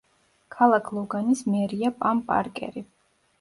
ქალაქ 0.53 0.87
ლოგანის 0.99 1.43
მერია 1.57 1.93
პამ 2.01 2.23
პარკერი. 2.31 2.85